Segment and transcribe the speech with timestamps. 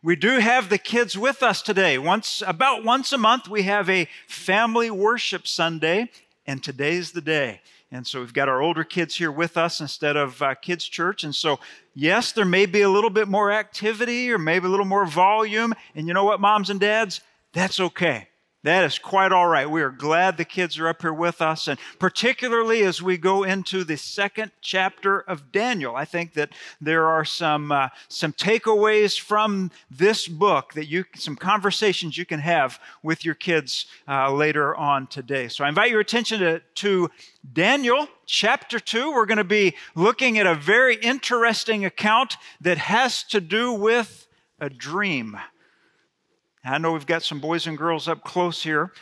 [0.00, 1.98] We do have the kids with us today.
[1.98, 6.10] Once, about once a month, we have a family worship Sunday,
[6.46, 7.60] and today's the day.
[7.90, 11.24] And so we've got our older kids here with us instead of uh, kids' church.
[11.24, 11.58] And so,
[11.94, 15.74] yes, there may be a little bit more activity or maybe a little more volume.
[15.96, 17.20] And you know what, moms and dads?
[17.52, 18.28] That's okay.
[18.68, 19.70] That is quite all right.
[19.70, 23.42] We are glad the kids are up here with us, and particularly as we go
[23.42, 29.18] into the second chapter of Daniel, I think that there are some uh, some takeaways
[29.18, 34.76] from this book that you some conversations you can have with your kids uh, later
[34.76, 35.48] on today.
[35.48, 37.10] So I invite your attention to, to
[37.50, 39.12] Daniel chapter 2.
[39.12, 44.26] We're going to be looking at a very interesting account that has to do with
[44.60, 45.38] a dream.
[46.68, 48.92] I know we've got some boys and girls up close here.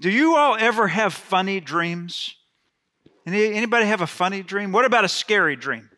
[0.00, 2.34] Do you all ever have funny dreams?
[3.26, 4.72] Any, anybody have a funny dream?
[4.72, 5.90] What about a scary dream?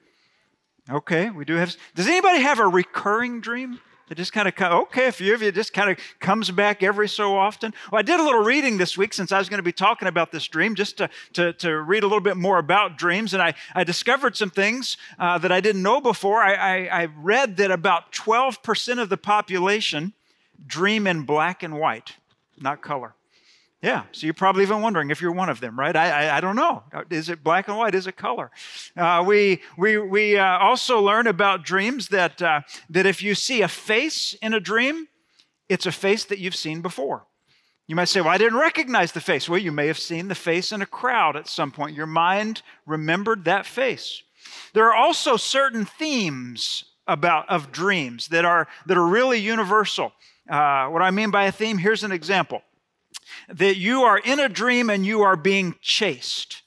[0.89, 1.77] Okay, we do have.
[1.95, 3.81] Does anybody have a recurring dream?
[4.11, 5.09] It just kind of okay.
[5.09, 7.75] A few of you just kind of comes back every so often.
[7.93, 10.09] Well, I did a little reading this week since I was going to be talking
[10.09, 13.43] about this dream, just to, to, to read a little bit more about dreams, and
[13.43, 16.41] I, I discovered some things uh, that I didn't know before.
[16.41, 20.15] I, I, I read that about 12% of the population
[20.67, 22.15] dream in black and white,
[22.59, 23.15] not color.
[23.81, 25.95] Yeah, so you're probably even wondering if you're one of them, right?
[25.95, 26.83] I, I, I don't know.
[27.11, 27.95] Is it black and white?
[27.95, 28.51] Is it color?
[28.97, 33.63] Uh, we we, we uh, also learn about dreams that, uh, that if you see
[33.63, 35.07] a face in a dream,
[35.69, 37.27] it's a face that you've seen before.
[37.87, 39.49] You might say, Well, I didn't recognize the face.
[39.49, 41.97] Well, you may have seen the face in a crowd at some point.
[41.97, 44.25] Your mind remembered that face.
[44.75, 50.13] There are also certain themes about of dreams that are, that are really universal.
[50.49, 52.63] Uh, what I mean by a theme, here's an example.
[53.49, 56.63] That you are in a dream and you are being chased.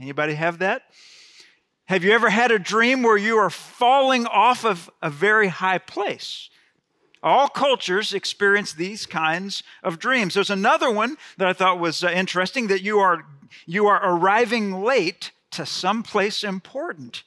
[0.00, 0.82] Anybody have that?
[1.86, 5.78] Have you ever had a dream where you are falling off of a very high
[5.78, 6.48] place?
[7.22, 10.34] All cultures experience these kinds of dreams.
[10.34, 13.24] There's another one that I thought was uh, interesting that you are
[13.66, 17.22] you are arriving late to some place important.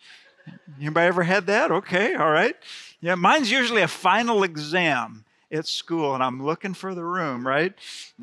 [0.79, 1.71] Anybody ever had that?
[1.71, 2.55] Okay, all right.
[2.99, 5.24] Yeah, mine's usually a final exam
[5.55, 7.73] at school and I'm looking for the room, right?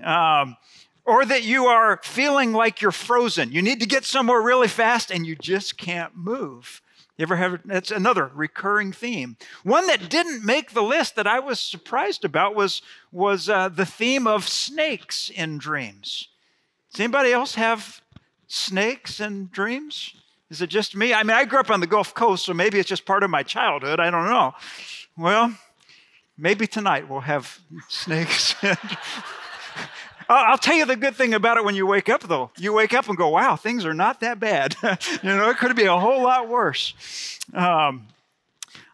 [0.02, 0.56] Um,
[1.04, 3.50] or that you are feeling like you're frozen.
[3.50, 6.80] You need to get somewhere really fast and you just can't move.
[7.18, 9.36] You ever have that's another recurring theme.
[9.64, 13.84] One that didn't make the list that I was surprised about was was uh, the
[13.84, 16.28] theme of snakes in dreams.
[16.92, 18.00] Does anybody else have
[18.46, 20.14] snakes in dreams?
[20.50, 21.14] Is it just me?
[21.14, 23.30] I mean, I grew up on the Gulf Coast, so maybe it's just part of
[23.30, 24.00] my childhood.
[24.00, 24.52] I don't know.
[25.16, 25.54] Well,
[26.36, 28.54] Maybe tonight we'll have snakes.
[30.28, 32.50] I'll tell you the good thing about it when you wake up, though.
[32.56, 34.76] You wake up and go, wow, things are not that bad.
[34.82, 37.38] you know, it could be a whole lot worse.
[37.52, 38.08] Um,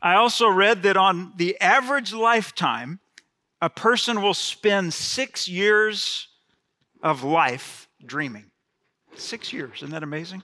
[0.03, 3.00] I also read that on the average lifetime,
[3.60, 6.28] a person will spend six years
[7.03, 8.50] of life dreaming.
[9.15, 9.78] Six years.
[9.78, 10.43] Isn't that amazing?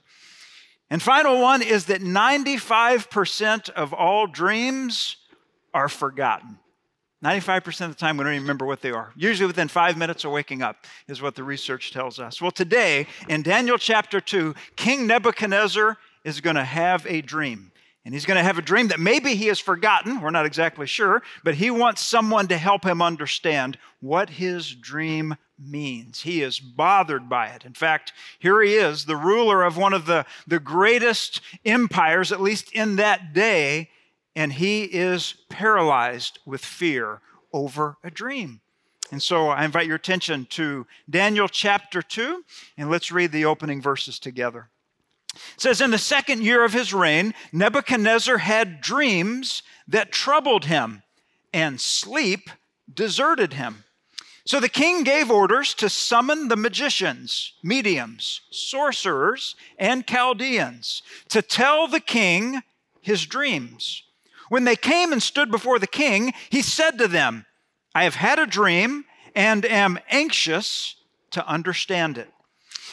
[0.89, 5.17] And final one is that 95% of all dreams
[5.73, 6.59] are forgotten.
[7.23, 9.11] 95% of the time, we don't even remember what they are.
[9.15, 12.41] Usually within five minutes of waking up, is what the research tells us.
[12.41, 17.71] Well, today, in Daniel chapter 2, King Nebuchadnezzar is going to have a dream.
[18.03, 20.21] And he's going to have a dream that maybe he has forgotten.
[20.21, 25.35] We're not exactly sure, but he wants someone to help him understand what his dream
[25.57, 26.21] means.
[26.21, 27.65] He is bothered by it.
[27.65, 32.41] In fact, here he is, the ruler of one of the, the greatest empires, at
[32.41, 33.89] least in that day,
[34.35, 37.21] and he is paralyzed with fear
[37.53, 38.61] over a dream.
[39.11, 42.43] And so I invite your attention to Daniel chapter 2,
[42.77, 44.69] and let's read the opening verses together.
[45.33, 51.03] It says, In the second year of his reign, Nebuchadnezzar had dreams that troubled him,
[51.53, 52.49] and sleep
[52.91, 53.83] deserted him.
[54.45, 61.87] So the king gave orders to summon the magicians, mediums, sorcerers, and Chaldeans to tell
[61.87, 62.61] the king
[63.01, 64.03] his dreams.
[64.49, 67.45] When they came and stood before the king, he said to them,
[67.93, 69.05] I have had a dream
[69.35, 70.95] and am anxious
[71.31, 72.29] to understand it.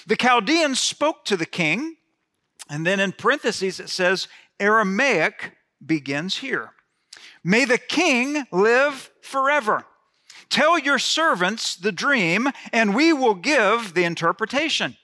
[0.06, 1.96] The Chaldeans spoke to the king,
[2.68, 4.28] and then in parentheses it says,
[4.58, 5.52] Aramaic
[5.84, 6.70] begins here.
[7.44, 9.84] May the king live forever.
[10.48, 14.96] Tell your servants the dream, and we will give the interpretation.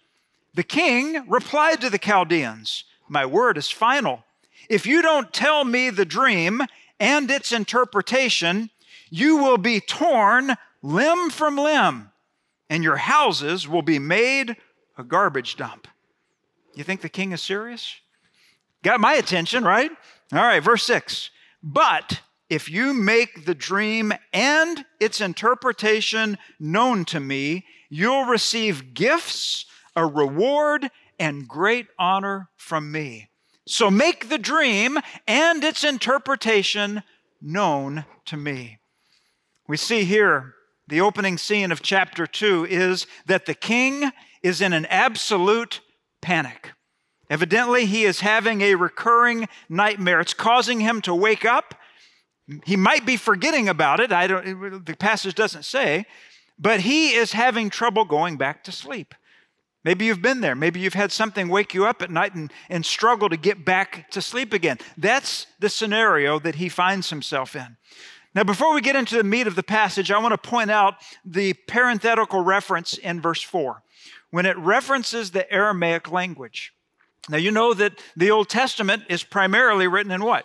[0.54, 4.24] The king replied to the Chaldeans, My word is final.
[4.68, 6.62] If you don't tell me the dream
[7.00, 8.70] and its interpretation,
[9.10, 12.10] you will be torn limb from limb,
[12.68, 14.56] and your houses will be made
[14.96, 15.88] a garbage dump.
[16.74, 17.96] You think the king is serious?
[18.82, 19.90] Got my attention, right?
[20.32, 21.30] All right, verse 6.
[21.62, 29.66] But if you make the dream and its interpretation known to me, you'll receive gifts,
[29.96, 33.30] a reward, and great honor from me.
[33.68, 37.02] So make the dream and its interpretation
[37.42, 38.78] known to me.
[39.68, 40.54] We see here
[40.86, 44.10] the opening scene of chapter 2 is that the king
[44.42, 45.82] is in an absolute
[46.22, 46.72] panic.
[47.28, 50.20] Evidently, he is having a recurring nightmare.
[50.20, 51.74] It's causing him to wake up.
[52.64, 54.12] He might be forgetting about it.
[54.12, 56.06] I don't, the passage doesn't say,
[56.58, 59.14] but he is having trouble going back to sleep.
[59.88, 60.55] Maybe you've been there.
[60.55, 64.11] Maybe you've had something wake you up at night and, and struggle to get back
[64.11, 64.76] to sleep again.
[64.99, 67.79] That's the scenario that he finds himself in.
[68.35, 70.96] Now, before we get into the meat of the passage, I want to point out
[71.25, 73.82] the parenthetical reference in verse 4
[74.31, 76.75] when it references the Aramaic language.
[77.31, 80.44] Now, you know that the Old Testament is primarily written in what?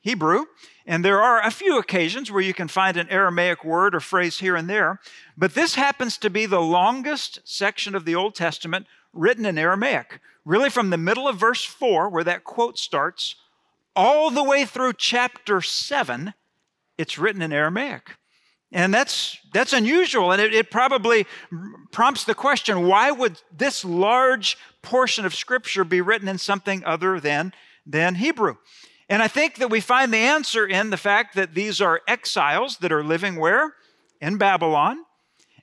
[0.00, 0.44] Hebrew.
[0.88, 4.38] And there are a few occasions where you can find an Aramaic word or phrase
[4.38, 5.00] here and there.
[5.36, 10.18] But this happens to be the longest section of the Old Testament written in Aramaic.
[10.46, 13.34] Really, from the middle of verse 4, where that quote starts,
[13.94, 16.32] all the way through chapter 7,
[16.96, 18.16] it's written in Aramaic.
[18.72, 21.26] And that's, that's unusual, and it, it probably
[21.92, 27.20] prompts the question why would this large portion of Scripture be written in something other
[27.20, 27.52] than,
[27.84, 28.56] than Hebrew?
[29.08, 32.78] And I think that we find the answer in the fact that these are exiles
[32.78, 33.74] that are living where?
[34.20, 35.04] In Babylon.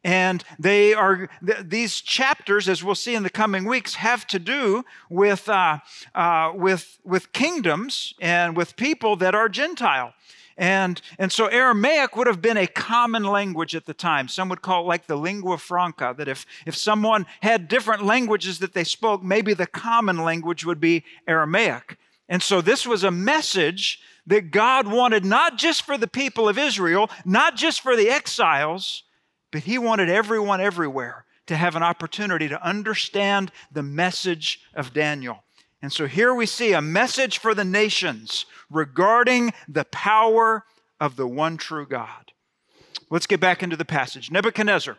[0.03, 4.39] And they are, th- these chapters, as we'll see in the coming weeks, have to
[4.39, 5.79] do with, uh,
[6.13, 10.13] uh, with, with kingdoms and with people that are Gentile.
[10.57, 14.27] And, and so Aramaic would have been a common language at the time.
[14.27, 18.59] Some would call it like the lingua franca, that if, if someone had different languages
[18.59, 21.97] that they spoke, maybe the common language would be Aramaic.
[22.27, 26.57] And so this was a message that God wanted not just for the people of
[26.57, 29.03] Israel, not just for the exiles,
[29.51, 35.43] but He wanted everyone everywhere to have an opportunity to understand the message of Daniel.
[35.81, 40.65] And so here we see a message for the nations regarding the power
[40.99, 42.31] of the one true God.
[43.11, 44.31] Let's get back into the passage.
[44.31, 44.97] Nebuchadnezzar,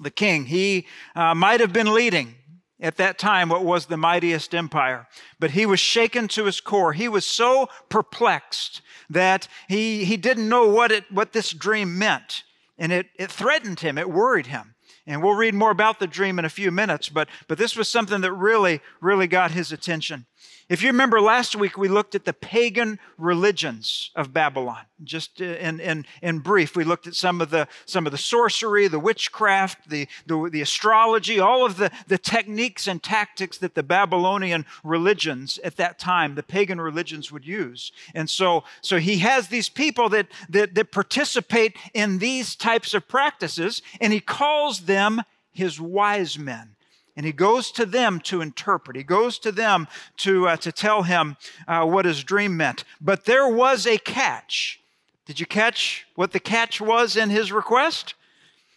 [0.00, 2.36] the king, he uh, might have been leading
[2.80, 5.06] at that time what was the mightiest empire.
[5.38, 6.92] But he was shaken to his core.
[6.92, 12.42] He was so perplexed that he, he didn't know what, it, what this dream meant.
[12.78, 14.74] And it, it threatened him, it worried him.
[15.06, 17.90] And we'll read more about the dream in a few minutes, but, but this was
[17.90, 20.26] something that really, really got his attention.
[20.66, 24.86] If you remember last week, we looked at the pagan religions of Babylon.
[25.02, 28.18] Just uh, in, in, in brief, we looked at some of the, some of the
[28.18, 33.74] sorcery, the witchcraft, the, the, the astrology, all of the, the techniques and tactics that
[33.74, 37.92] the Babylonian religions at that time, the pagan religions, would use.
[38.14, 43.06] And so, so he has these people that, that, that participate in these types of
[43.06, 46.73] practices, and he calls them his wise men
[47.16, 48.96] and he goes to them to interpret.
[48.96, 49.86] He goes to them
[50.18, 51.36] to, uh, to tell him
[51.68, 52.84] uh, what his dream meant.
[53.00, 54.80] But there was a catch.
[55.26, 58.14] Did you catch what the catch was in his request?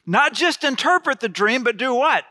[0.05, 2.23] Not just interpret the dream, but do what?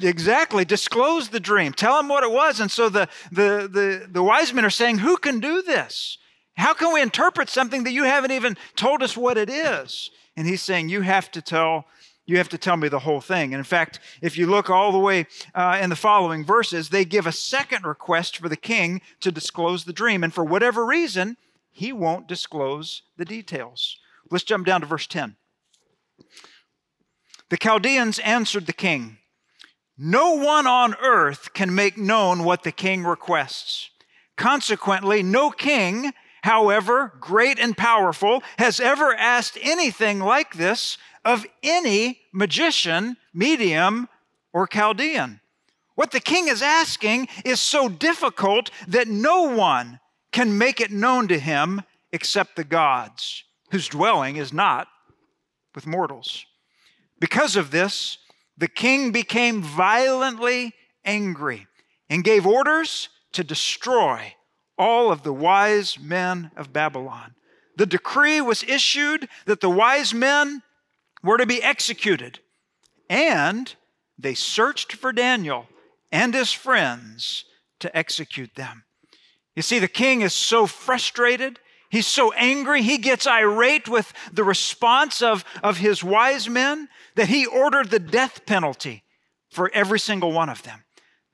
[0.00, 1.72] Exactly, disclose the dream.
[1.72, 2.60] Tell him what it was.
[2.60, 6.18] And so the, the, the, the wise men are saying, Who can do this?
[6.56, 10.10] How can we interpret something that you haven't even told us what it is?
[10.36, 11.86] And he's saying, You have to tell
[12.24, 13.52] you have to tell me the whole thing.
[13.52, 17.04] And in fact, if you look all the way uh, in the following verses, they
[17.04, 20.22] give a second request for the king to disclose the dream.
[20.22, 21.36] And for whatever reason,
[21.70, 23.96] he won't disclose the details.
[24.30, 25.36] Let's jump down to verse 10.
[27.50, 29.18] The Chaldeans answered the king
[29.98, 33.90] No one on earth can make known what the king requests.
[34.36, 42.20] Consequently, no king, however great and powerful, has ever asked anything like this of any
[42.32, 44.08] magician, medium,
[44.52, 45.40] or Chaldean.
[45.94, 50.00] What the king is asking is so difficult that no one
[50.32, 51.82] can make it known to him
[52.12, 54.88] except the gods, whose dwelling is not
[55.74, 56.44] with mortals.
[57.20, 58.18] Because of this,
[58.56, 61.66] the king became violently angry
[62.10, 64.34] and gave orders to destroy
[64.78, 67.34] all of the wise men of Babylon.
[67.76, 70.62] The decree was issued that the wise men
[71.22, 72.40] were to be executed.
[73.08, 73.74] And
[74.18, 75.66] they searched for Daniel
[76.10, 77.44] and his friends
[77.80, 78.84] to execute them.
[79.56, 81.58] You see, the king is so frustrated.
[81.90, 82.82] He's so angry.
[82.82, 87.98] He gets irate with the response of, of his wise men that he ordered the
[87.98, 89.02] death penalty
[89.50, 90.84] for every single one of them.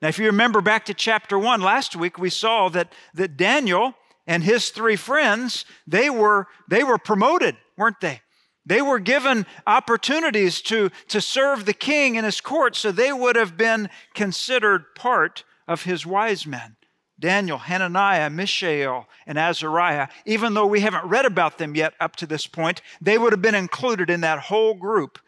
[0.01, 3.95] Now, if you remember back to chapter one last week, we saw that, that Daniel
[4.25, 8.21] and his three friends, they were, they were promoted, weren't they?
[8.65, 13.35] They were given opportunities to, to serve the king in his court, so they would
[13.35, 16.75] have been considered part of his wise men.
[17.19, 22.25] Daniel, Hananiah, Mishael, and Azariah, even though we haven't read about them yet up to
[22.25, 25.19] this point, they would have been included in that whole group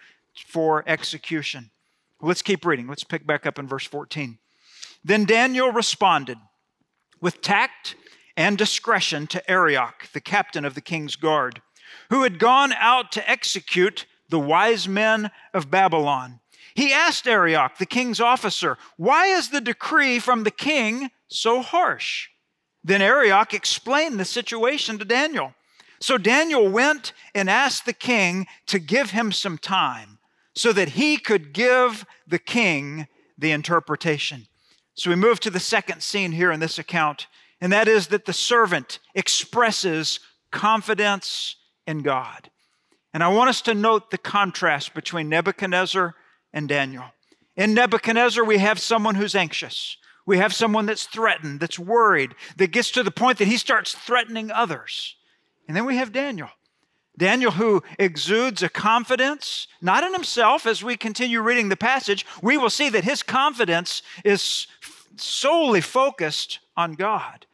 [0.47, 1.71] for execution.
[2.21, 2.87] Let's keep reading.
[2.87, 4.37] Let's pick back up in verse 14.
[5.03, 6.37] Then Daniel responded
[7.19, 7.95] with tact
[8.37, 11.61] and discretion to Arioch, the captain of the king's guard,
[12.09, 16.39] who had gone out to execute the wise men of Babylon.
[16.73, 22.29] He asked Arioch, the king's officer, Why is the decree from the king so harsh?
[22.83, 25.53] Then Arioch explained the situation to Daniel.
[25.99, 30.17] So Daniel went and asked the king to give him some time
[30.55, 34.47] so that he could give the king the interpretation.
[35.01, 37.25] So we move to the second scene here in this account,
[37.59, 40.19] and that is that the servant expresses
[40.51, 41.55] confidence
[41.87, 42.51] in God.
[43.11, 46.13] And I want us to note the contrast between Nebuchadnezzar
[46.53, 47.05] and Daniel.
[47.55, 49.97] In Nebuchadnezzar, we have someone who's anxious.
[50.27, 53.95] We have someone that's threatened, that's worried, that gets to the point that he starts
[53.95, 55.15] threatening others.
[55.67, 56.49] And then we have Daniel.
[57.17, 62.57] Daniel, who exudes a confidence, not in himself, as we continue reading the passage, we
[62.57, 64.67] will see that his confidence is
[65.17, 67.45] solely focused on God.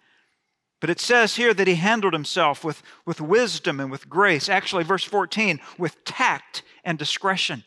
[0.79, 4.47] But it says here that he handled himself with, with wisdom and with grace.
[4.47, 7.63] Actually, verse 14, with tact and discretion.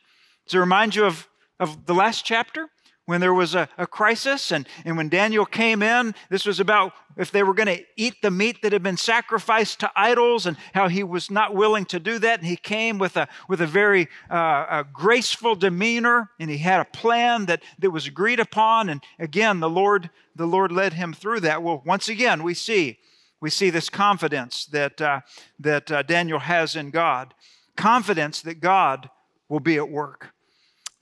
[0.47, 1.29] Does it remind you of,
[1.59, 2.69] of the last chapter?
[3.11, 6.93] When there was a, a, crisis and, and when Daniel came in, this was about
[7.17, 10.57] if they were going to eat the meat that had been sacrificed to idols and
[10.73, 12.39] how he was not willing to do that.
[12.39, 16.81] And he came with a, with a very uh, a graceful demeanor and he had
[16.81, 18.89] a plan that, that was agreed upon.
[18.89, 21.65] And again, the Lord, the Lord led him through that.
[21.65, 23.01] Well, once again, we see,
[23.41, 25.23] we see this confidence that, uh,
[25.59, 27.35] that uh, Daniel has in God,
[27.77, 29.11] confidence that God
[29.49, 30.33] will be at work.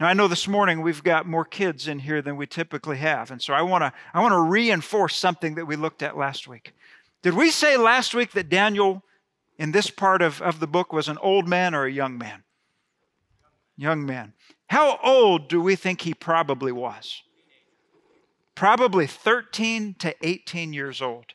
[0.01, 3.33] Now, I know this morning we've got more kids in here than we typically have,
[3.33, 6.47] and so I want to I want to reinforce something that we looked at last
[6.47, 6.73] week.
[7.23, 9.03] Did we say last week that Daniel,
[9.59, 12.45] in this part of, of the book, was an old man or a young man?
[13.77, 14.35] Young man.
[14.69, 17.23] How old do we think he probably was?
[18.55, 21.33] Probably 13 to 18 years old.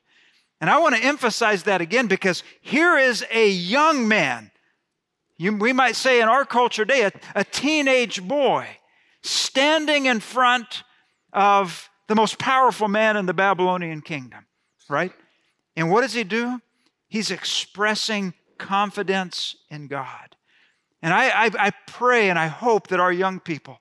[0.61, 4.51] And I want to emphasize that again because here is a young man
[5.37, 8.67] you, we might say in our culture today, a, a teenage boy
[9.21, 10.83] standing in front
[11.31, 14.45] of the most powerful man in the Babylonian kingdom,
[14.89, 15.11] right?
[15.75, 16.59] And what does he do?
[17.07, 20.35] He's expressing confidence in God.
[21.01, 23.79] And I, I, I, pray and I hope that our young people,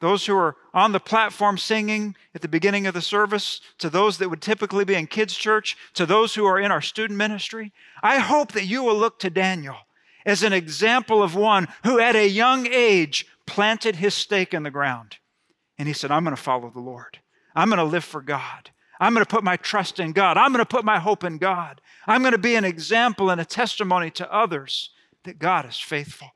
[0.00, 4.18] those who are on the platform singing at the beginning of the service, to those
[4.18, 7.72] that would typically be in kids' church, to those who are in our student ministry,
[8.02, 9.76] I hope that you will look to Daniel
[10.24, 14.70] as an example of one who at a young age planted his stake in the
[14.70, 15.16] ground.
[15.78, 17.18] And he said, I'm going to follow the Lord.
[17.54, 18.70] I'm going to live for God.
[19.00, 20.36] I'm going to put my trust in God.
[20.36, 21.80] I'm going to put my hope in God.
[22.06, 24.90] I'm going to be an example and a testimony to others
[25.24, 26.28] that God is faithful.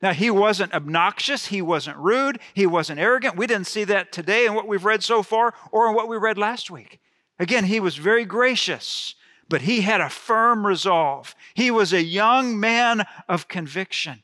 [0.00, 1.46] Now, he wasn't obnoxious.
[1.46, 2.38] He wasn't rude.
[2.52, 3.36] He wasn't arrogant.
[3.36, 6.16] We didn't see that today in what we've read so far or in what we
[6.16, 7.00] read last week.
[7.38, 9.14] Again, he was very gracious
[9.48, 11.34] but he had a firm resolve.
[11.54, 14.22] He was a young man of conviction.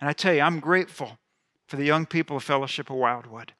[0.00, 1.18] And I tell you, I'm grateful
[1.66, 3.52] for the young people of Fellowship of Wildwood.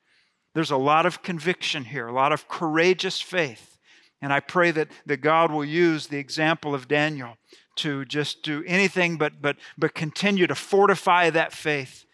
[0.55, 3.79] There's a lot of conviction here, a lot of courageous faith.
[4.23, 7.37] And I pray that, that God will use the example of Daniel
[7.77, 12.07] to just do anything but, but, but continue to fortify that faith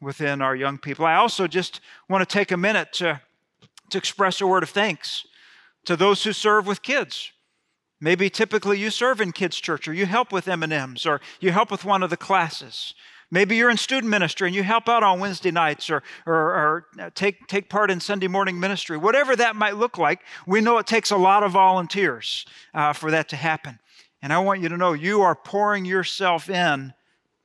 [0.00, 1.06] within our young people.
[1.06, 3.20] I also just want to take a minute to,
[3.90, 5.26] to express a word of thanks
[5.86, 7.32] to those who serve with kids.
[8.00, 11.70] Maybe typically you serve in kids' church or you help with M&Ms or you help
[11.70, 12.94] with one of the classes.
[13.30, 17.10] Maybe you're in student ministry and you help out on Wednesday nights or, or, or,
[17.14, 18.96] take, take part in Sunday morning ministry.
[18.96, 23.10] Whatever that might look like, we know it takes a lot of volunteers uh, for
[23.10, 23.80] that to happen.
[24.22, 26.94] And I want you to know you are pouring yourself in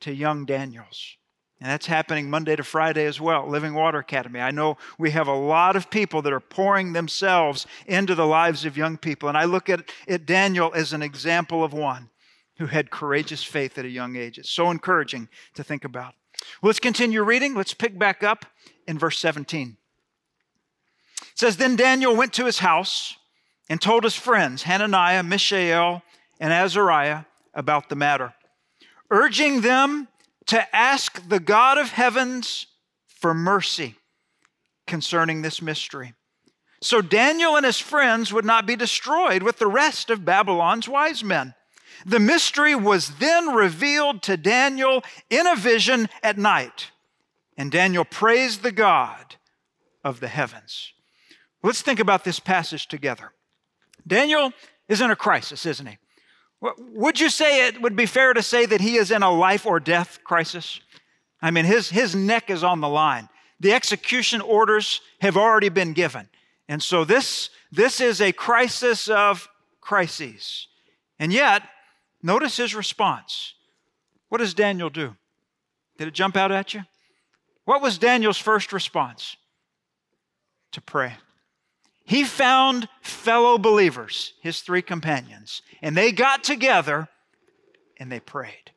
[0.00, 1.16] to young Daniels.
[1.62, 4.40] And that's happening Monday to Friday as well, Living Water Academy.
[4.40, 8.64] I know we have a lot of people that are pouring themselves into the lives
[8.64, 9.28] of young people.
[9.28, 12.10] And I look at, at Daniel as an example of one
[12.58, 14.38] who had courageous faith at a young age.
[14.38, 16.14] It's so encouraging to think about.
[16.60, 17.54] Well, let's continue reading.
[17.54, 18.44] Let's pick back up
[18.88, 19.76] in verse 17.
[21.20, 23.16] It says, Then Daniel went to his house
[23.68, 26.02] and told his friends, Hananiah, Mishael,
[26.40, 28.34] and Azariah, about the matter,
[29.12, 30.08] urging them
[30.46, 32.66] to ask the God of heavens
[33.06, 33.96] for mercy
[34.86, 36.14] concerning this mystery,
[36.80, 41.22] so Daniel and his friends would not be destroyed with the rest of Babylon's wise
[41.22, 41.54] men.
[42.04, 46.90] The mystery was then revealed to Daniel in a vision at night,
[47.56, 49.36] and Daniel praised the God
[50.02, 50.92] of the heavens.
[51.62, 53.32] Let's think about this passage together.
[54.04, 54.52] Daniel
[54.88, 55.98] is in a crisis, isn't he?
[56.62, 59.66] Would you say it would be fair to say that he is in a life
[59.66, 60.80] or death crisis?
[61.40, 63.28] I mean, his, his neck is on the line.
[63.58, 66.28] The execution orders have already been given.
[66.68, 69.48] And so this, this is a crisis of
[69.80, 70.68] crises.
[71.18, 71.62] And yet,
[72.22, 73.54] notice his response.
[74.28, 75.16] What does Daniel do?
[75.98, 76.82] Did it jump out at you?
[77.64, 79.36] What was Daniel's first response?
[80.72, 81.14] To pray.
[82.04, 87.08] He found fellow believers, his three companions, and they got together
[87.98, 88.72] and they prayed.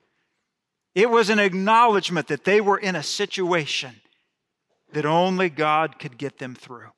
[0.94, 4.02] It was an acknowledgement that they were in a situation
[4.94, 6.90] that only God could get them through.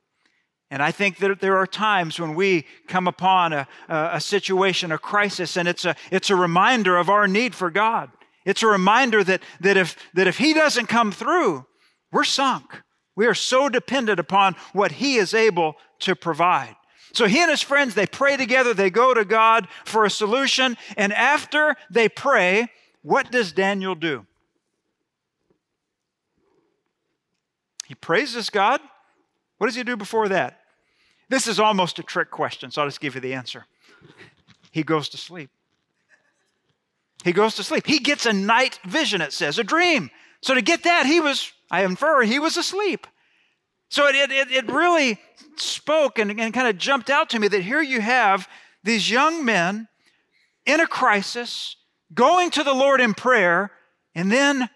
[0.69, 4.97] And I think that there are times when we come upon a, a, situation, a
[4.97, 8.11] crisis, and it's a, it's a reminder of our need for God.
[8.45, 11.65] It's a reminder that, that, if, that if He doesn't come through,
[12.11, 12.81] we're sunk.
[13.15, 16.75] We are so dependent upon what He is able to provide.
[17.13, 20.77] So he and his friends, they pray together, they go to God for a solution,
[20.95, 22.69] and after they pray,
[23.01, 24.25] what does Daniel do?
[27.85, 28.81] He praises God.
[29.57, 30.59] What does he do before that?
[31.29, 33.65] This is almost a trick question, so I'll just give you the answer.
[34.71, 35.49] He goes to sleep.
[37.23, 37.87] He goes to sleep.
[37.87, 40.11] He gets a night vision, it says, a dream.
[40.41, 43.07] So to get that, he was, I infer, he was asleep.
[43.89, 45.19] So it, it, it really
[45.55, 48.47] spoke and, and kind of jumped out to me that here you have
[48.83, 49.87] these young men
[50.65, 51.77] in a crisis,
[52.13, 53.71] going to the Lord in prayer,
[54.13, 54.69] and then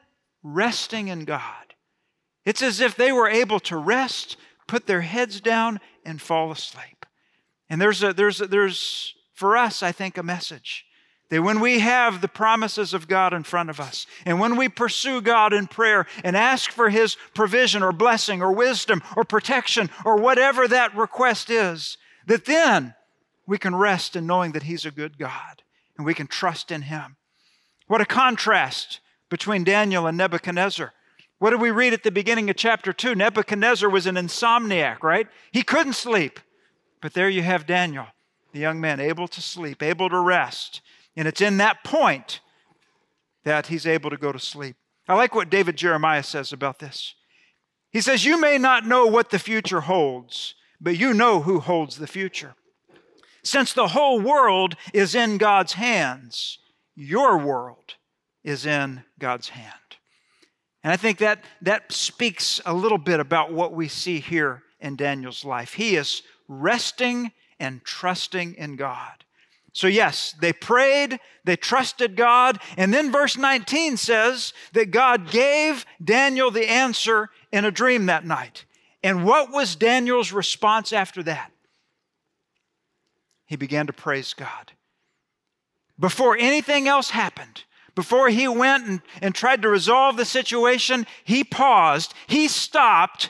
[0.43, 1.75] resting in God.
[2.45, 4.37] It's as if they were able to rest,
[4.67, 7.05] put their heads down, and fall asleep.
[7.69, 10.85] And there's, a, there's, a, there's for us, I think, a message
[11.31, 14.69] that when we have the promises of God in front of us, and when we
[14.69, 19.89] pursue God in prayer and ask for His provision or blessing or wisdom or protection
[20.05, 22.93] or whatever that request is, that then
[23.47, 25.63] we can rest in knowing that He's a good God
[25.97, 27.15] and we can trust in Him.
[27.87, 30.93] What a contrast between Daniel and Nebuchadnezzar.
[31.39, 33.15] What did we read at the beginning of chapter 2?
[33.15, 35.27] Nebuchadnezzar was an insomniac, right?
[35.51, 36.39] He couldn't sleep.
[37.01, 38.05] But there you have Daniel,
[38.51, 40.81] the young man, able to sleep, able to rest.
[41.15, 42.39] And it's in that point
[43.43, 44.75] that he's able to go to sleep.
[45.07, 47.15] I like what David Jeremiah says about this.
[47.91, 51.97] He says, You may not know what the future holds, but you know who holds
[51.97, 52.55] the future.
[53.43, 56.59] Since the whole world is in God's hands,
[56.95, 57.95] your world
[58.43, 59.75] is in God's hand.
[60.83, 64.95] And I think that, that speaks a little bit about what we see here in
[64.95, 65.73] Daniel's life.
[65.73, 69.23] He is resting and trusting in God.
[69.73, 75.85] So, yes, they prayed, they trusted God, and then verse 19 says that God gave
[76.03, 78.65] Daniel the answer in a dream that night.
[79.01, 81.51] And what was Daniel's response after that?
[83.45, 84.73] He began to praise God.
[85.99, 87.63] Before anything else happened,
[87.95, 93.29] before he went and, and tried to resolve the situation, he paused, he stopped,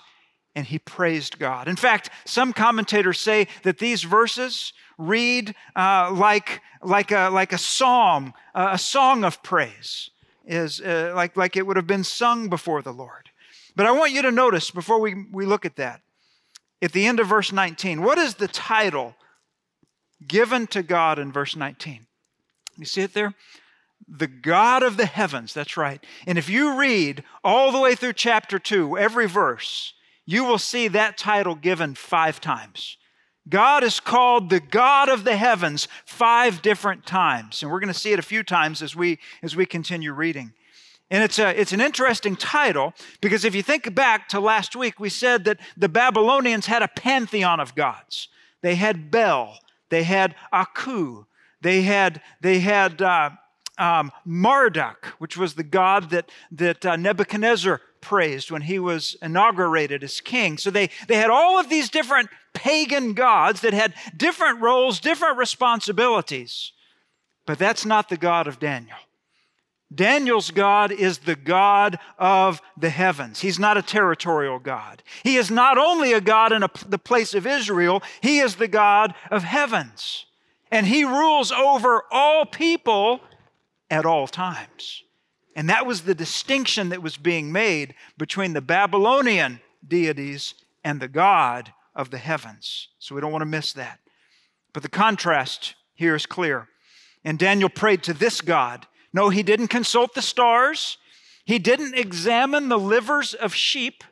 [0.56, 1.68] and he praised God.
[1.68, 7.58] In fact, some commentators say that these verses read uh, like, like, a, like a
[7.58, 10.10] psalm, a song of praise,
[10.46, 13.30] is uh, like, like it would have been sung before the Lord.
[13.76, 16.02] But I want you to notice before we, we look at that,
[16.82, 19.16] at the end of verse 19, what is the title
[20.28, 22.08] given to God in verse 19?
[22.78, 23.34] You see it there?
[24.08, 26.04] The God of the heavens, that's right.
[26.26, 29.94] And if you read all the way through chapter 2, every verse,
[30.26, 32.98] you will see that title given five times.
[33.50, 37.62] God is called the God of the heavens five different times.
[37.62, 40.54] And we're going to see it a few times as we, as we continue reading.
[41.10, 45.00] And it's, a, it's an interesting title because if you think back to last week,
[45.00, 48.30] we said that the Babylonians had a pantheon of gods.
[48.62, 49.58] They had Bel,
[49.90, 51.26] they had Aku,
[51.62, 53.32] they had, they had uh,
[53.78, 60.04] um, Marduk, which was the god that, that uh, Nebuchadnezzar praised when he was inaugurated
[60.04, 60.58] as king.
[60.58, 65.38] So they, they had all of these different pagan gods that had different roles, different
[65.38, 66.74] responsibilities.
[67.46, 68.98] But that's not the God of Daniel.
[69.94, 73.42] Daniel's God is the God of the heavens.
[73.42, 75.04] He's not a territorial God.
[75.24, 78.70] He is not only a God in a, the place of Israel, he is the
[78.70, 80.26] God of heavens.
[80.72, 83.20] And he rules over all people
[83.90, 85.04] at all times.
[85.56, 91.08] And that was the distinction that was being made between the Babylonian deities and the
[91.08, 92.88] God of the heavens.
[93.00, 94.00] So we don't want to miss that.
[94.74, 96.70] But the contrast here is clear.
[97.26, 98.88] And Daniel prayed to this God.
[99.14, 100.98] No, he didn't consult the stars.
[101.44, 104.06] He didn't examine the livers of sheep.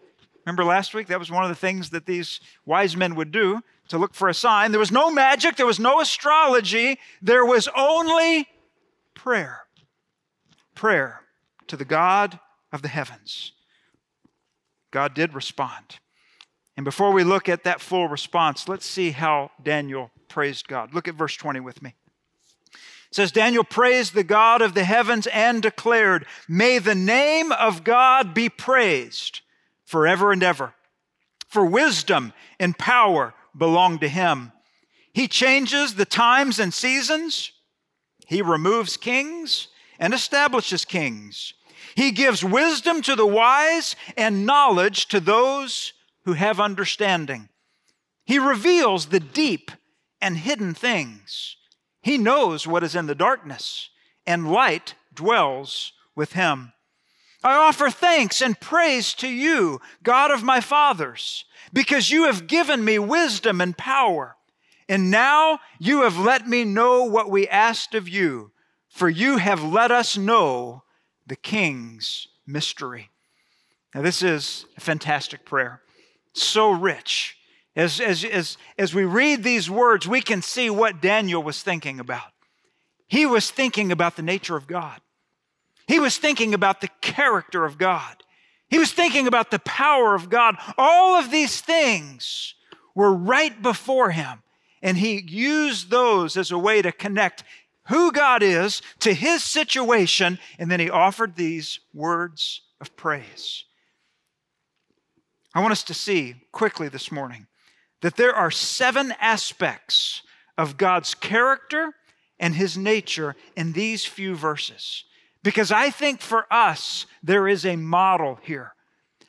[0.45, 1.07] Remember last week?
[1.07, 4.27] That was one of the things that these wise men would do to look for
[4.27, 4.71] a sign.
[4.71, 8.47] There was no magic, there was no astrology, there was only
[9.15, 9.61] prayer.
[10.75, 11.21] Prayer
[11.69, 12.39] to the God
[12.71, 13.53] of the heavens.
[14.91, 15.99] God did respond.
[16.75, 20.93] And before we look at that full response, let's see how Daniel praised God.
[20.93, 21.93] Look at verse 20 with me.
[22.73, 27.83] It says, Daniel praised the God of the heavens and declared, May the name of
[27.83, 29.41] God be praised
[29.83, 30.73] forever and ever.
[31.47, 34.51] For wisdom and power belong to him.
[35.11, 37.51] He changes the times and seasons.
[38.27, 39.67] He removes kings
[39.99, 41.53] and establishes kings.
[41.95, 45.93] He gives wisdom to the wise and knowledge to those
[46.25, 47.49] who have understanding.
[48.25, 49.71] He reveals the deep
[50.21, 51.57] and hidden things.
[52.01, 53.89] He knows what is in the darkness,
[54.25, 56.73] and light dwells with him.
[57.43, 62.83] I offer thanks and praise to you, God of my fathers, because you have given
[62.83, 64.35] me wisdom and power.
[64.89, 68.51] And now you have let me know what we asked of you,
[68.89, 70.83] for you have let us know
[71.29, 73.09] the king's mystery.
[73.95, 75.81] Now, this is a fantastic prayer,
[76.33, 77.39] so rich
[77.79, 81.99] as, as, as, as we read these words, we can see what Daniel was thinking
[81.99, 82.31] about.
[83.07, 84.99] He was thinking about the nature of God,
[85.87, 88.23] he was thinking about the character of God,
[88.67, 90.55] he was thinking about the power of God.
[90.77, 92.55] All of these things
[92.95, 94.43] were right before him,
[94.81, 97.43] and he used those as a way to connect
[97.89, 103.65] who God is to his situation, and then he offered these words of praise.
[105.53, 107.47] I want us to see quickly this morning
[108.01, 110.21] that there are seven aspects
[110.57, 111.93] of God's character
[112.39, 115.03] and his nature in these few verses.
[115.43, 118.73] Because I think for us, there is a model here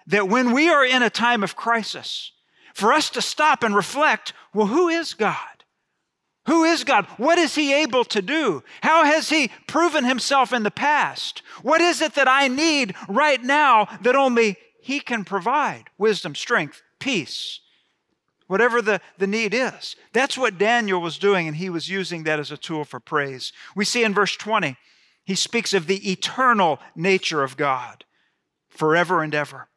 [0.06, 2.32] that when we are in a time of crisis,
[2.74, 5.36] for us to stop and reflect well, who is God?
[6.46, 7.06] Who is God?
[7.16, 8.62] What is He able to do?
[8.82, 11.42] How has He proven Himself in the past?
[11.62, 15.84] What is it that I need right now that only He can provide?
[15.98, 17.60] Wisdom, strength, peace
[18.50, 19.94] whatever the, the need is.
[20.12, 23.52] That's what Daniel was doing, and he was using that as a tool for praise.
[23.76, 24.76] We see in verse 20,
[25.24, 28.04] he speaks of the eternal nature of God
[28.68, 29.68] forever and ever.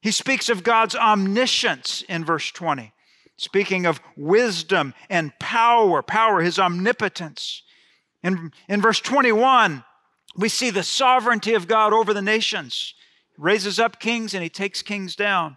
[0.00, 2.94] He speaks of God's omniscience in verse 20,
[3.42, 7.62] speaking of wisdom and power, power, his omnipotence.
[8.22, 9.82] In, in verse 21,
[10.36, 12.94] we see the sovereignty of God over the nations.
[13.36, 15.56] He raises up kings and he takes kings down.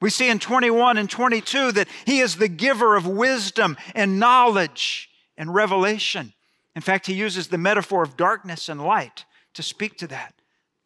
[0.00, 5.10] We see in 21 and 22 that he is the giver of wisdom and knowledge
[5.36, 6.32] and revelation.
[6.74, 10.32] In fact, he uses the metaphor of darkness and light to speak to that.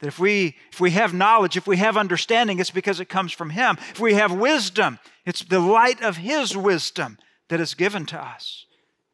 [0.00, 3.32] That if we, if we have knowledge, if we have understanding, it's because it comes
[3.32, 3.76] from him.
[3.90, 8.66] If we have wisdom, it's the light of his wisdom that is given to us.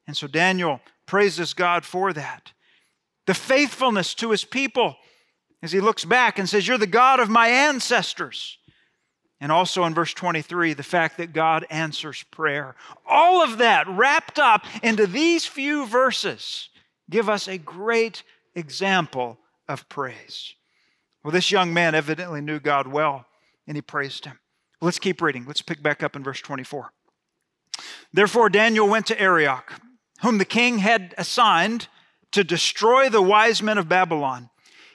[0.06, 2.52] And so Daniel praises God for that.
[3.26, 4.96] The faithfulness to his people
[5.62, 8.58] as he looks back and says, You're the God of my ancestors.
[9.40, 12.74] And also in verse 23, the fact that God answers prayer.
[13.04, 16.70] All of that wrapped up into these few verses
[17.10, 18.22] give us a great
[18.54, 20.54] example of praise.
[21.26, 23.26] Well, this young man evidently knew God well,
[23.66, 24.38] and he praised him.
[24.80, 25.44] let's keep reading.
[25.44, 26.92] Let's pick back up in verse 24.
[28.12, 29.72] Therefore, Daniel went to Arioch,
[30.22, 31.88] whom the king had assigned
[32.30, 34.50] to destroy the wise men of Babylon.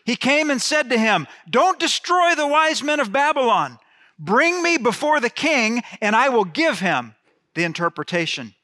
[0.06, 3.78] He came and said to him, Don't destroy the wise men of Babylon.
[4.18, 7.14] Bring me before the king, and I will give him
[7.56, 8.56] the interpretation.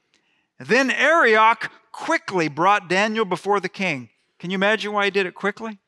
[0.58, 4.08] Then Arioch quickly brought Daniel before the king.
[4.40, 5.80] Can you imagine why he did it quickly?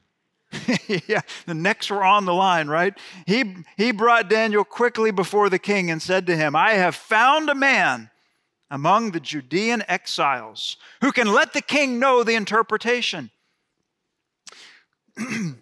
[1.08, 2.98] yeah, the necks were on the line, right?
[3.26, 7.50] He, he brought Daniel quickly before the king and said to him, I have found
[7.50, 8.10] a man
[8.72, 13.32] among the Judean exiles who can let the king know the interpretation.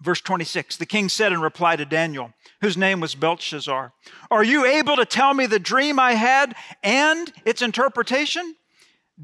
[0.00, 3.92] Verse 26 The king said in reply to Daniel, whose name was Belshazzar,
[4.30, 8.56] Are you able to tell me the dream I had and its interpretation?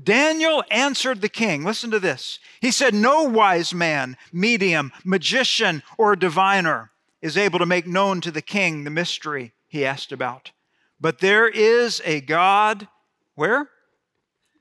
[0.00, 1.64] Daniel answered the king.
[1.64, 2.38] Listen to this.
[2.61, 8.31] He said, No wise man, medium, magician, or diviner is able to make known to
[8.31, 10.52] the king the mystery he asked about.
[11.00, 12.88] But there is a God,
[13.35, 13.68] where?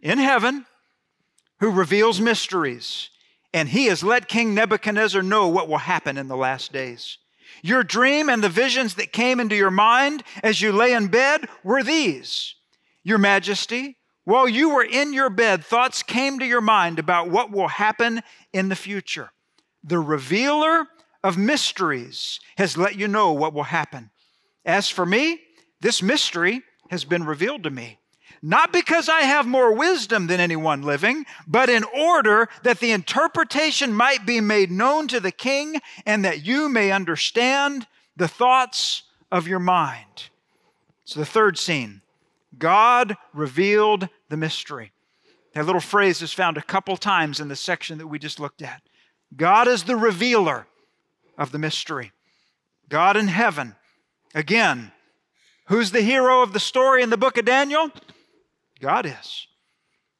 [0.02, 0.66] In heaven,
[1.60, 3.10] who reveals mysteries
[3.54, 7.18] and he has let King Nebuchadnezzar know what will happen in the last days.
[7.62, 11.48] Your dream and the visions that came into your mind as you lay in bed
[11.64, 12.56] were these
[13.04, 17.52] Your Majesty, while you were in your bed, thoughts came to your mind about what
[17.52, 18.22] will happen
[18.54, 19.32] in the future.
[19.84, 20.88] The revealer
[21.24, 24.12] of mysteries has let you know what will happen.
[24.66, 25.42] As for me,
[25.82, 27.98] this mystery has been revealed to me
[28.42, 33.94] not because I have more wisdom than anyone living, but in order that the interpretation
[33.94, 39.48] might be made known to the king and that you may understand the thoughts of
[39.48, 40.30] your mind.
[41.06, 42.01] So, the third scene
[42.62, 44.94] God revealed the mystery.
[45.54, 48.62] That little phrase is found a couple times in the section that we just looked
[48.62, 48.84] at.
[49.36, 50.68] God is the revealer
[51.38, 52.14] of the mystery.
[52.88, 53.76] God in heaven.
[54.36, 54.92] Again,
[55.66, 57.90] who's the hero of the story in the book of Daniel?
[58.80, 59.48] God is.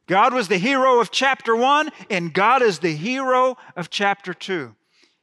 [0.08, 4.76] God was the hero of chapter one, and God is the hero of chapter two.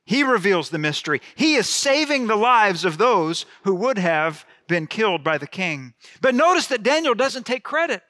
[0.05, 1.21] He reveals the mystery.
[1.35, 5.95] He is saving the lives of those who would have been killed by the king.
[6.21, 8.03] But notice that Daniel doesn't take credit.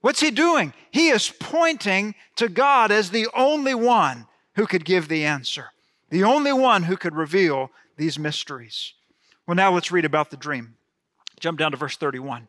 [0.00, 0.74] What's he doing?
[0.90, 5.70] He is pointing to God as the only one who could give the answer,
[6.10, 8.92] the only one who could reveal these mysteries.
[9.46, 10.76] Well, now let's read about the dream.
[11.40, 12.48] Jump down to verse 31.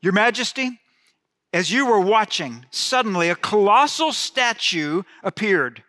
[0.00, 0.80] Your Majesty,
[1.52, 5.82] as you were watching, suddenly a colossal statue appeared.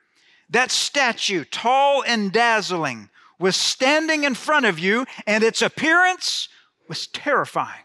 [0.50, 3.10] That statue, tall and dazzling,
[3.40, 6.48] was standing in front of you, and its appearance
[6.88, 7.84] was terrifying.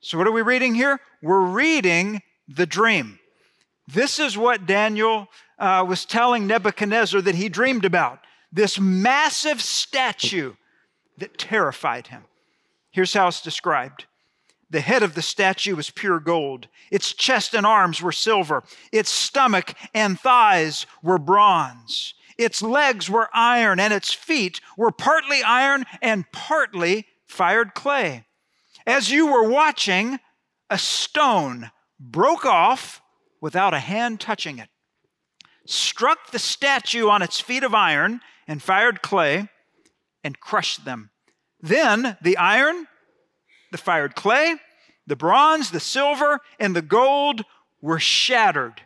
[0.00, 1.00] So, what are we reading here?
[1.22, 3.18] We're reading the dream.
[3.86, 8.20] This is what Daniel uh, was telling Nebuchadnezzar that he dreamed about
[8.52, 10.54] this massive statue
[11.18, 12.24] that terrified him.
[12.90, 14.06] Here's how it's described
[14.70, 16.66] the head of the statue was pure gold.
[16.90, 18.64] Its chest and arms were silver.
[18.90, 22.14] Its stomach and thighs were bronze.
[22.38, 28.24] Its legs were iron, and its feet were partly iron and partly fired clay.
[28.86, 30.18] As you were watching,
[30.70, 33.00] a stone broke off
[33.40, 34.68] without a hand touching it,
[35.66, 39.48] struck the statue on its feet of iron and fired clay,
[40.24, 41.10] and crushed them.
[41.60, 42.86] Then the iron
[43.72, 44.56] the fired clay,
[45.06, 47.42] the bronze, the silver, and the gold
[47.80, 48.82] were shattered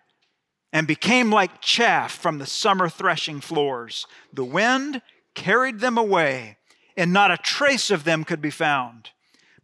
[0.73, 4.07] and became like chaff from the summer threshing floors.
[4.33, 5.03] The wind
[5.35, 6.57] carried them away,
[6.97, 9.11] and not a trace of them could be found.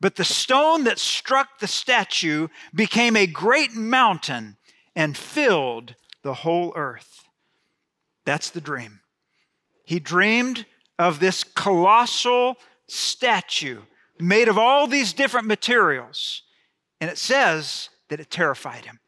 [0.00, 4.56] But the stone that struck the statue became a great mountain
[4.96, 7.28] and filled the whole earth.
[8.24, 9.00] That's the dream.
[9.84, 10.66] He dreamed
[10.98, 12.56] of this colossal
[12.88, 13.82] statue
[14.20, 16.42] made of all these different materials.
[17.00, 19.00] And it says that it terrified him.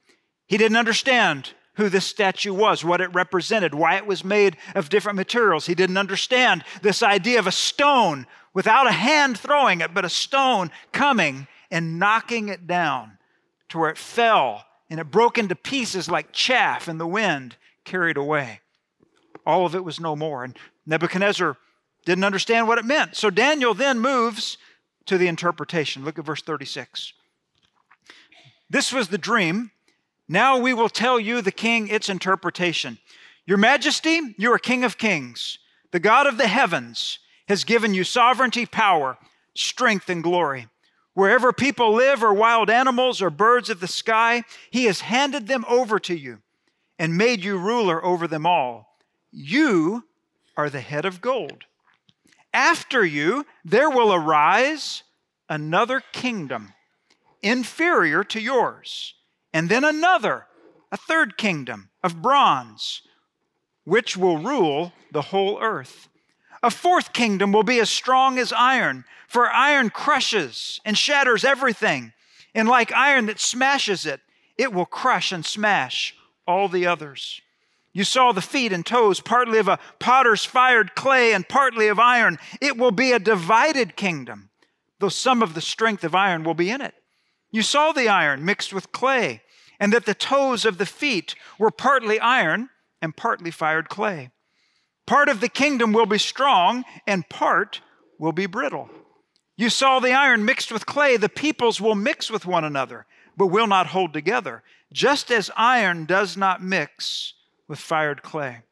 [0.47, 4.89] He didn't understand who this statue was, what it represented, why it was made of
[4.89, 5.67] different materials.
[5.67, 10.09] He didn't understand this idea of a stone without a hand throwing it, but a
[10.09, 13.19] stone coming and knocking it down
[13.69, 18.17] to where it fell and it broke into pieces like chaff in the wind carried
[18.17, 18.61] away.
[19.45, 20.45] All of it was no more.
[20.45, 20.57] And
[20.87, 21.57] Nebuchadnezzar
[22.05, 23.17] didn't understand what it meant.
[23.17, 24.59] So Daniel then moves
[25.07, 26.05] to the interpretation.
[26.05, 27.13] Look at verse 36.
[28.71, 29.71] This was the dream.
[30.29, 32.99] Now we will tell you, the king, its interpretation.
[33.47, 35.59] Your majesty, you are king of kings.
[35.93, 39.19] The God of the heavens has given you sovereignty, power,
[39.55, 40.69] strength, and glory.
[41.13, 45.65] Wherever people live, or wild animals, or birds of the sky, he has handed them
[45.69, 46.39] over to you
[46.99, 48.97] and made you ruler over them all.
[49.31, 50.05] You
[50.57, 51.65] are the head of gold.
[52.53, 55.03] After you, there will arise
[55.49, 56.73] another kingdom
[57.43, 59.15] inferior to yours,
[59.55, 60.47] and then another,
[60.91, 63.03] a third kingdom of bronze,
[63.85, 66.09] which will rule the whole earth.
[66.63, 72.13] A fourth kingdom will be as strong as iron, for iron crushes and shatters everything,
[72.55, 74.21] and like iron that smashes it,
[74.59, 76.15] it will crush and smash
[76.47, 77.41] all the others.
[77.93, 82.01] You saw the feet and toes, partly of a potter's fired clay and partly of
[82.01, 82.39] iron.
[82.61, 84.51] It will be a divided kingdom,
[84.99, 86.95] though some of the strength of iron will be in it.
[87.53, 89.43] You saw the iron mixed with clay,
[89.79, 92.71] and that the toes of the feet were partly iron
[93.03, 94.31] and partly fired clay.
[95.07, 97.83] Part of the kingdom will be strong, and part
[98.19, 98.89] will be brittle.
[99.57, 101.17] You saw the iron mixed with clay.
[101.17, 103.07] The peoples will mix with one another,
[103.37, 107.35] but will not hold together, just as iron does not mix
[107.69, 108.63] with fired clay.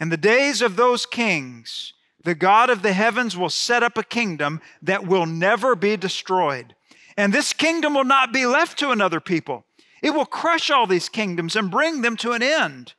[0.00, 4.02] In the days of those kings, the God of the heavens will set up a
[4.02, 6.74] kingdom that will never be destroyed.
[7.16, 9.64] And this kingdom will not be left to another people.
[10.06, 12.94] It will crush all these kingdoms and bring them to an end,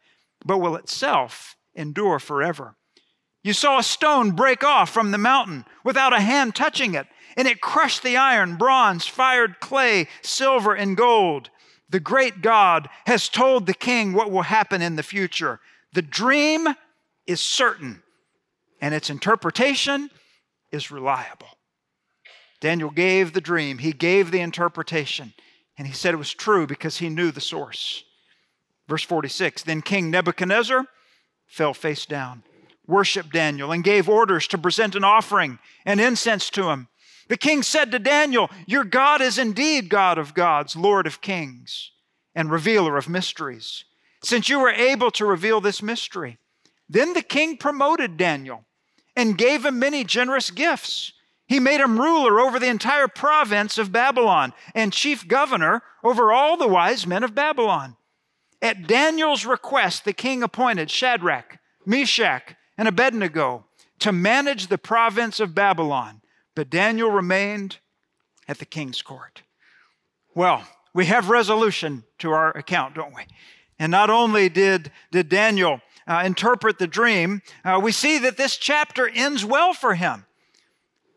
[0.45, 2.75] but will itself endure forever.
[3.45, 7.47] You saw a stone break off from the mountain without a hand touching it, and
[7.47, 11.49] it crushed the iron, bronze, fired clay, silver, and gold.
[11.89, 15.61] The great God has told the king what will happen in the future.
[15.93, 16.67] The dream
[17.25, 18.03] is certain,
[18.81, 20.09] and its interpretation
[20.73, 21.57] is reliable.
[22.59, 25.33] Daniel gave the dream, he gave the interpretation,
[25.77, 28.03] and he said it was true because he knew the source.
[28.87, 30.85] Verse 46 Then King Nebuchadnezzar
[31.45, 32.43] fell face down,
[32.85, 36.87] worshiped Daniel, and gave orders to present an offering and incense to him.
[37.29, 41.91] The king said to Daniel, Your God is indeed God of gods, Lord of kings,
[42.33, 43.83] and revealer of mysteries,
[44.23, 46.37] since you were able to reveal this mystery.
[46.89, 48.65] Then the king promoted Daniel
[49.15, 51.11] and gave him many generous gifts.
[51.47, 56.57] He made him ruler over the entire province of Babylon and chief governor over all
[56.57, 57.95] the wise men of Babylon.
[58.61, 63.65] At Daniel's request, the king appointed Shadrach, Meshach, and Abednego
[63.99, 66.21] to manage the province of Babylon,
[66.53, 67.77] but Daniel remained
[68.47, 69.41] at the king's court.
[70.35, 73.23] Well, we have resolution to our account, don't we?
[73.79, 78.57] And not only did, did Daniel uh, interpret the dream, uh, we see that this
[78.57, 80.25] chapter ends well for him.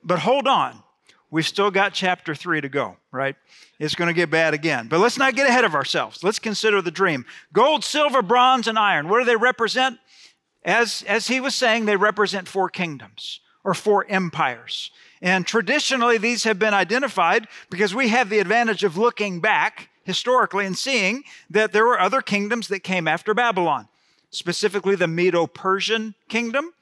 [0.03, 0.83] But hold on,
[1.31, 3.37] we've still got chapter three to go, right?
[3.79, 4.89] It's going to get bad again.
[4.89, 6.23] But let's not get ahead of ourselves.
[6.23, 7.25] Let's consider the dream.
[7.53, 9.09] Gold, silver, bronze, and iron.
[9.09, 9.99] What do they represent?
[10.65, 14.91] As, as he was saying, they represent four kingdoms or four empires.
[15.23, 20.67] And traditionally, these have been identified because we have the advantage of looking back historically
[20.67, 23.89] and seeing that there were other kingdoms that came after Babylon,
[24.31, 26.73] specifically the Medo Persian kingdom,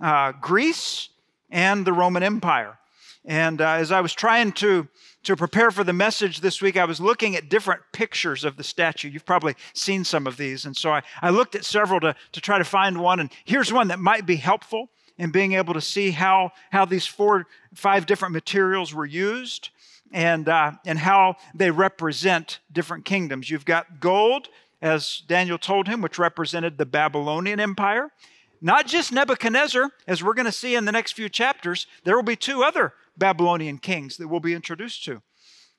[0.00, 1.08] uh, Greece,
[1.56, 2.78] and the Roman Empire.
[3.24, 4.86] And uh, as I was trying to,
[5.22, 8.62] to prepare for the message this week, I was looking at different pictures of the
[8.62, 9.08] statue.
[9.08, 10.66] You've probably seen some of these.
[10.66, 13.20] And so I, I looked at several to, to try to find one.
[13.20, 17.06] And here's one that might be helpful in being able to see how, how these
[17.06, 19.70] four, five different materials were used
[20.12, 23.48] and, uh, and how they represent different kingdoms.
[23.48, 24.50] You've got gold,
[24.82, 28.10] as Daniel told him, which represented the Babylonian Empire.
[28.66, 32.24] Not just Nebuchadnezzar, as we're going to see in the next few chapters, there will
[32.24, 35.22] be two other Babylonian kings that we'll be introduced to.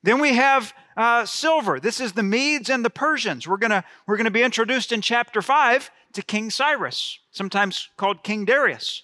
[0.03, 1.81] Then we have uh, silver.
[1.81, 3.45] This is the Medes and the Persians.
[3.45, 8.45] We're going we're gonna be introduced in chapter 5 to King Cyrus, sometimes called King
[8.45, 9.03] Darius.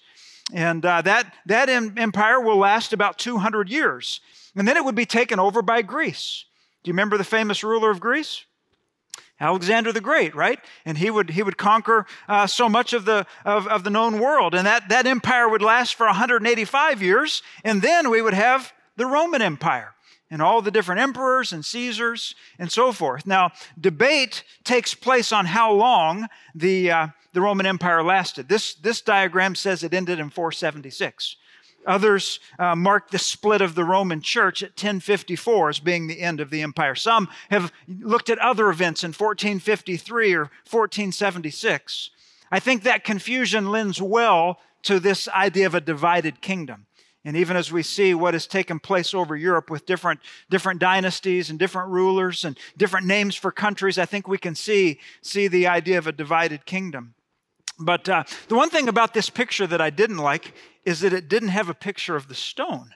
[0.50, 4.22] And uh, that, that empire will last about 200 years.
[4.56, 6.46] And then it would be taken over by Greece.
[6.84, 8.46] Do you remember the famous ruler of Greece?
[9.44, 10.58] Alexander the Great, right?
[10.86, 14.18] And he would, he would conquer uh, so much of the, of, of the known
[14.18, 14.54] world.
[14.54, 17.42] And that, that empire would last for 185 years.
[17.62, 19.94] And then we would have the Roman Empire
[20.30, 23.26] and all the different emperors and Caesars and so forth.
[23.26, 28.48] Now, debate takes place on how long the, uh, the Roman Empire lasted.
[28.48, 31.36] This, this diagram says it ended in 476.
[31.86, 36.40] Others uh, mark the split of the Roman church at 1054 as being the end
[36.40, 36.94] of the empire.
[36.94, 42.10] Some have looked at other events in 1453 or 1476.
[42.50, 46.86] I think that confusion lends well to this idea of a divided kingdom.
[47.24, 50.20] And even as we see what has taken place over Europe with different,
[50.50, 55.00] different dynasties and different rulers and different names for countries, I think we can see,
[55.22, 57.14] see the idea of a divided kingdom.
[57.78, 61.28] But uh, the one thing about this picture that I didn't like is that it
[61.28, 62.90] didn't have a picture of the stone.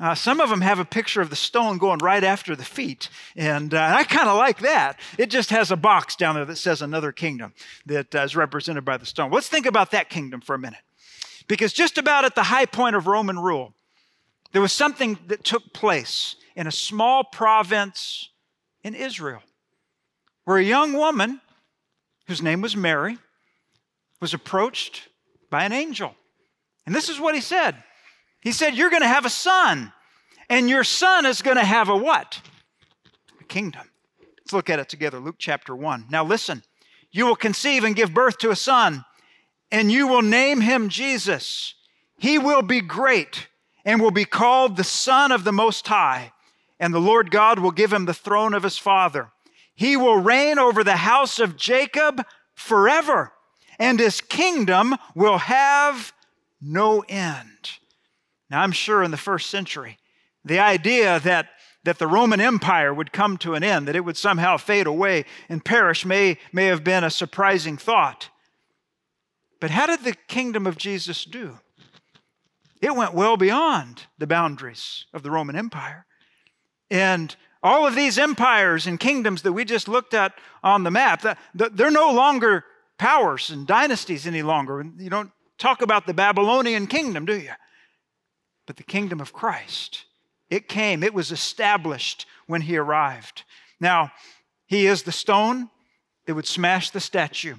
[0.00, 3.10] Uh, some of them have a picture of the stone going right after the feet.
[3.36, 4.98] And uh, I kind of like that.
[5.18, 7.52] It just has a box down there that says another kingdom
[7.84, 9.30] that uh, is represented by the stone.
[9.30, 10.80] Let's think about that kingdom for a minute.
[11.48, 13.74] Because just about at the high point of Roman rule,
[14.52, 18.30] there was something that took place in a small province
[18.82, 19.42] in Israel
[20.44, 21.40] where a young woman
[22.26, 23.18] whose name was Mary
[24.20, 25.08] was approached
[25.50, 26.14] by an angel.
[26.86, 27.76] And this is what he said
[28.40, 29.92] He said, You're going to have a son,
[30.48, 32.40] and your son is going to have a what?
[33.40, 33.90] A kingdom.
[34.38, 35.18] Let's look at it together.
[35.20, 36.06] Luke chapter 1.
[36.10, 36.62] Now listen,
[37.12, 39.04] you will conceive and give birth to a son,
[39.70, 41.74] and you will name him Jesus.
[42.18, 43.48] He will be great
[43.84, 46.32] and will be called the Son of the Most High,
[46.78, 49.30] and the Lord God will give him the throne of his father.
[49.74, 52.24] He will reign over the house of Jacob
[52.54, 53.32] forever
[53.80, 56.12] and his kingdom will have
[56.60, 57.78] no end.
[58.50, 59.96] Now, I'm sure in the first century,
[60.44, 61.48] the idea that,
[61.84, 65.24] that the Roman Empire would come to an end, that it would somehow fade away
[65.48, 68.28] and perish, may, may have been a surprising thought.
[69.60, 71.58] But how did the kingdom of Jesus do?
[72.82, 76.06] It went well beyond the boundaries of the Roman Empire.
[76.90, 81.24] And all of these empires and kingdoms that we just looked at on the map,
[81.54, 82.64] they're no longer
[83.00, 84.84] powers and dynasties any longer.
[84.98, 87.52] You don't talk about the Babylonian kingdom, do you?
[88.66, 90.04] But the kingdom of Christ,
[90.50, 93.44] it came, it was established when he arrived.
[93.80, 94.12] Now,
[94.66, 95.70] he is the stone
[96.26, 97.54] that would smash the statue,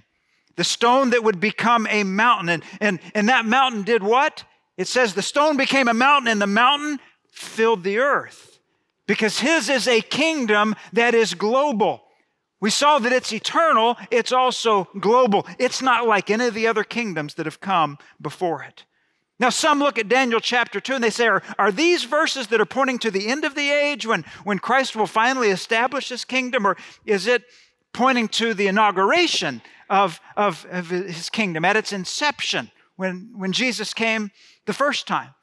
[0.57, 2.49] the stone that would become a mountain.
[2.49, 4.43] And, and, and that mountain did what?
[4.77, 6.99] It says the stone became a mountain, and the mountain
[7.31, 8.59] filled the earth
[9.07, 12.03] because his is a kingdom that is global.
[12.61, 15.47] We saw that it's eternal, it's also global.
[15.57, 18.85] It's not like any of the other kingdoms that have come before it.
[19.39, 22.61] Now, some look at Daniel chapter 2 and they say, are, are these verses that
[22.61, 26.23] are pointing to the end of the age when, when Christ will finally establish his
[26.23, 27.43] kingdom, or is it
[27.91, 33.95] pointing to the inauguration of, of, of his kingdom at its inception when, when Jesus
[33.95, 34.29] came
[34.67, 35.33] the first time?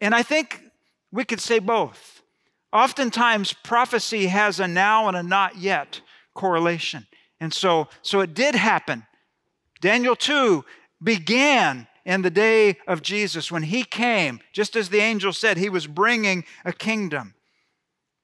[0.00, 0.62] And I think
[1.10, 2.22] we could say both.
[2.72, 6.00] Oftentimes, prophecy has a now and a not yet
[6.34, 7.06] correlation.
[7.40, 9.06] And so, so it did happen.
[9.80, 10.64] Daniel 2
[11.02, 15.68] began in the day of Jesus when he came, just as the angel said, he
[15.68, 17.34] was bringing a kingdom.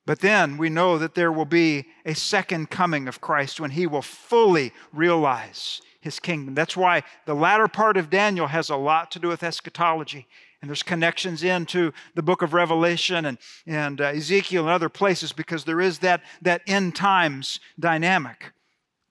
[0.07, 3.87] But then we know that there will be a second coming of Christ when he
[3.87, 6.55] will fully realize his kingdom.
[6.55, 10.27] That's why the latter part of Daniel has a lot to do with eschatology.
[10.61, 15.33] And there's connections into the book of Revelation and, and uh, Ezekiel and other places
[15.33, 18.53] because there is that, that end times dynamic.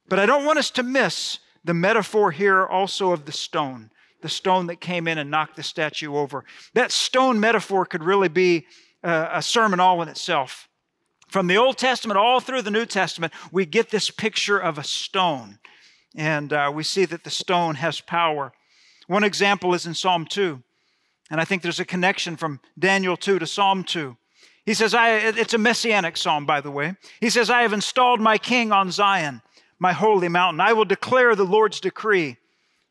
[0.09, 3.91] But I don't want us to miss the metaphor here also of the stone,
[4.21, 6.43] the stone that came in and knocked the statue over.
[6.73, 8.65] That stone metaphor could really be
[9.03, 10.67] a, a sermon all in itself.
[11.29, 14.83] From the Old Testament all through the New Testament, we get this picture of a
[14.83, 15.59] stone.
[16.15, 18.53] And uh, we see that the stone has power.
[19.07, 20.63] One example is in Psalm 2.
[21.29, 24.15] And I think there's a connection from Daniel 2 to Psalm 2.
[24.65, 26.95] He says, I, it's a messianic psalm, by the way.
[27.21, 29.41] He says, I have installed my king on Zion,
[29.79, 30.59] my holy mountain.
[30.59, 32.37] I will declare the Lord's decree.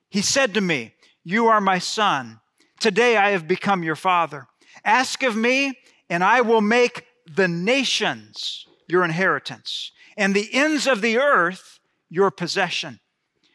[0.09, 2.41] He said to me, You are my son.
[2.81, 4.47] Today I have become your father.
[4.85, 5.79] Ask of me,
[6.09, 12.31] and I will make the nations your inheritance, and the ends of the earth your
[12.31, 13.01] possession.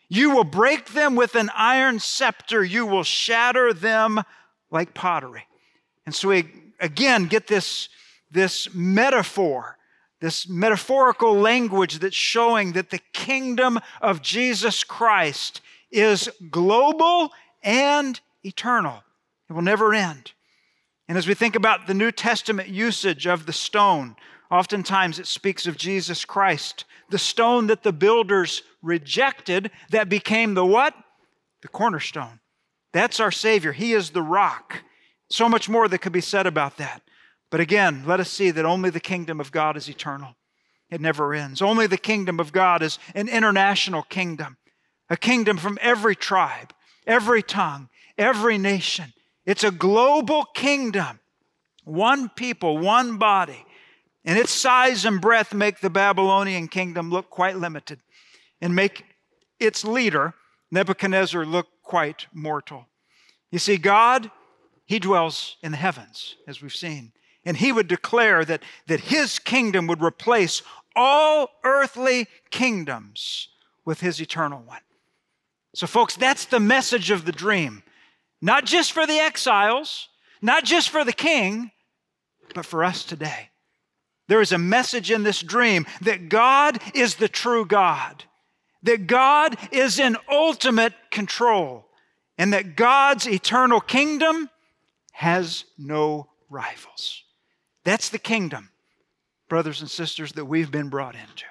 [0.09, 4.21] You will break them with an iron scepter, you will shatter them
[4.71, 5.45] like pottery.
[6.05, 6.45] And so we
[6.79, 7.89] again get this,
[8.31, 9.77] this metaphor,
[10.19, 15.61] this metaphorical language that's showing that the kingdom of Jesus Christ
[15.91, 17.31] is global
[17.63, 19.03] and eternal.
[19.49, 20.31] It will never end.
[21.07, 24.15] And as we think about the New Testament usage of the stone,
[24.49, 30.65] oftentimes it speaks of Jesus Christ, the stone that the builders rejected that became the
[30.65, 30.95] what?
[31.61, 32.40] The cornerstone.
[32.93, 33.71] That's our Savior.
[33.71, 34.83] He is the rock.
[35.29, 37.01] So much more that could be said about that.
[37.49, 40.35] But again, let us see that only the kingdom of God is eternal.
[40.89, 41.61] It never ends.
[41.61, 44.57] Only the kingdom of God is an international kingdom,
[45.09, 46.73] a kingdom from every tribe,
[47.07, 49.13] every tongue, every nation.
[49.45, 51.19] It's a global kingdom,
[51.85, 53.65] one people, one body.
[54.23, 57.99] And its size and breadth make the Babylonian kingdom look quite limited
[58.59, 59.03] and make
[59.59, 60.33] its leader,
[60.71, 62.87] Nebuchadnezzar, look quite mortal.
[63.51, 64.31] You see, God,
[64.85, 67.11] He dwells in the heavens, as we've seen.
[67.43, 70.61] And He would declare that, that His kingdom would replace
[70.95, 73.49] all earthly kingdoms
[73.83, 74.79] with His eternal one.
[75.75, 77.83] So, folks, that's the message of the dream.
[78.41, 80.07] Not just for the exiles,
[80.41, 81.71] not just for the king,
[82.55, 83.49] but for us today.
[84.29, 88.23] There is a message in this dream that God is the true God
[88.83, 91.85] that God is in ultimate control
[92.37, 94.49] and that God's eternal kingdom
[95.13, 97.23] has no rivals.
[97.83, 98.69] That's the kingdom,
[99.49, 101.45] brothers and sisters, that we've been brought into.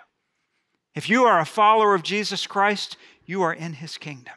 [0.95, 4.35] If you are a follower of Jesus Christ, you are in his kingdom.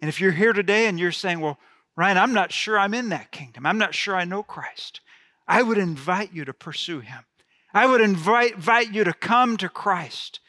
[0.00, 1.58] And if you're here today and you're saying, well,
[1.96, 5.00] Ryan, I'm not sure I'm in that kingdom, I'm not sure I know Christ,
[5.48, 7.24] I would invite you to pursue him.
[7.74, 10.40] I would invite, invite you to come to Christ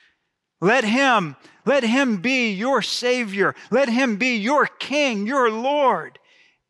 [0.63, 1.35] let him,
[1.65, 3.55] let him be your Savior.
[3.71, 6.19] Let him be your King, your Lord.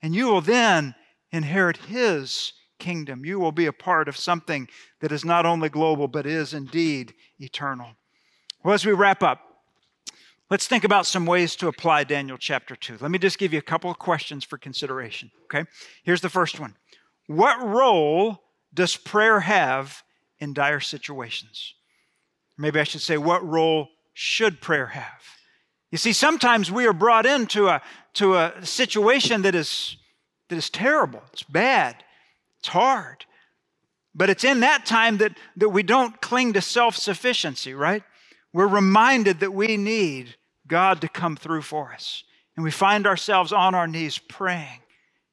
[0.01, 0.95] And you will then
[1.31, 3.25] inherit his kingdom.
[3.25, 4.67] You will be a part of something
[4.99, 7.95] that is not only global, but is indeed eternal.
[8.63, 9.39] Well, as we wrap up,
[10.49, 12.97] let's think about some ways to apply Daniel chapter 2.
[12.99, 15.31] Let me just give you a couple of questions for consideration.
[15.45, 15.67] Okay?
[16.03, 16.75] Here's the first one
[17.27, 20.03] What role does prayer have
[20.39, 21.73] in dire situations?
[22.57, 25.21] Maybe I should say, what role should prayer have?
[25.91, 27.81] You see, sometimes we are brought into a,
[28.15, 29.97] to a situation that is,
[30.49, 32.03] that is terrible, it's bad,
[32.59, 33.25] it's hard.
[34.15, 38.03] But it's in that time that, that we don't cling to self sufficiency, right?
[38.53, 40.35] We're reminded that we need
[40.67, 42.23] God to come through for us.
[42.55, 44.79] and we find ourselves on our knees praying.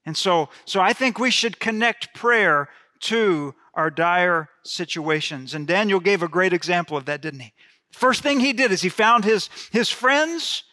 [0.06, 2.70] And so, so I think we should connect prayer
[3.00, 5.54] to our dire situations.
[5.54, 7.52] And Daniel gave a great example of that, didn't he?
[7.92, 10.64] First thing he did is he found his, his friends,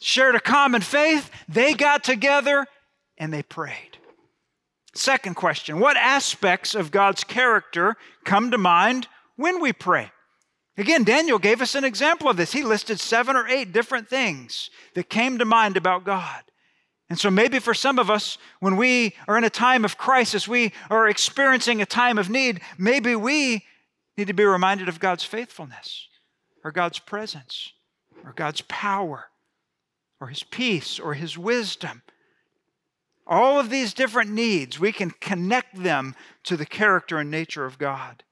[0.00, 2.66] shared a common faith, they got together,
[3.18, 3.98] and they prayed.
[4.94, 10.10] Second question What aspects of God's character come to mind when we pray?
[10.78, 12.52] Again, Daniel gave us an example of this.
[12.52, 16.42] He listed seven or eight different things that came to mind about God.
[17.08, 20.46] And so maybe for some of us, when we are in a time of crisis,
[20.46, 23.64] we are experiencing a time of need, maybe we
[24.18, 26.08] need to be reminded of God's faithfulness
[26.66, 27.74] or God's presence
[28.24, 29.26] or God's power
[30.20, 32.02] or His peace or His wisdom.
[33.24, 37.78] All of these different needs, we can connect them to the character and nature of
[37.78, 38.24] God.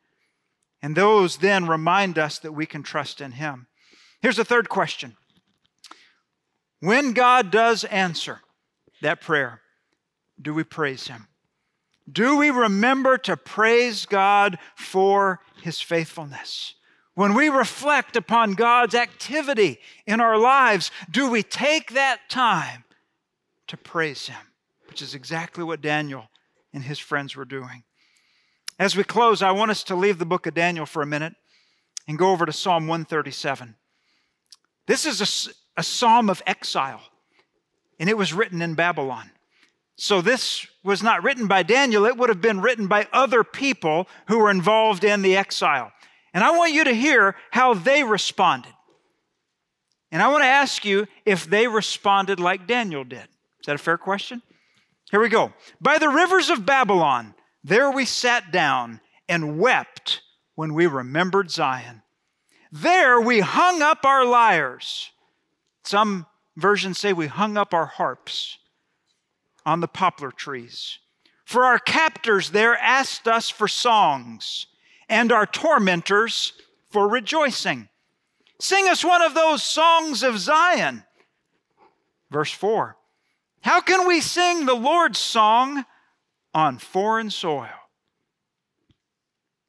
[0.83, 3.69] And those then remind us that we can trust in Him.
[4.21, 5.15] Here's a third question
[6.81, 8.41] When God does answer
[9.01, 9.61] that prayer,
[10.43, 11.29] do we praise Him?
[12.11, 16.75] Do we remember to praise God for His faithfulness?
[17.15, 22.85] When we reflect upon God's activity in our lives, do we take that time
[23.69, 24.41] to praise Him?
[24.89, 26.29] Which is exactly what Daniel
[26.75, 27.85] and his friends were doing.
[28.79, 31.35] As we close, I want us to leave the book of Daniel for a minute
[32.07, 33.77] and go over to Psalm 137.
[34.87, 37.01] This is a, a psalm of exile,
[37.99, 39.31] and it was written in Babylon.
[39.97, 44.09] So, this was not written by Daniel, it would have been written by other people
[44.27, 45.93] who were involved in the exile.
[46.35, 48.75] And I want you to hear how they responded.
[50.11, 53.29] And I want to ask you if they responded like Daniel did.
[53.61, 54.43] Is that a fair question?
[55.11, 55.53] Here we go.
[55.81, 60.23] By the rivers of Babylon, there we sat down and wept
[60.57, 62.03] when we remembered Zion.
[62.71, 65.11] There we hung up our lyres.
[65.85, 66.27] Some
[66.57, 68.59] versions say we hung up our harps
[69.65, 70.99] on the poplar trees.
[71.45, 74.67] For our captors there asked us for songs,
[75.15, 76.53] and our tormentors
[76.91, 77.89] for rejoicing.
[78.61, 81.05] Sing us one of those songs of Zion.
[82.31, 82.97] Verse 4
[83.63, 85.85] How can we sing the Lord's song
[86.55, 87.69] on foreign soil.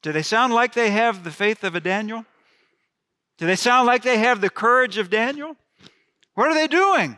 [0.04, 2.26] Do they sound like they have the faith of a Daniel?
[3.40, 5.58] Do they sound like they have the courage of Daniel?
[6.36, 7.18] What are they doing?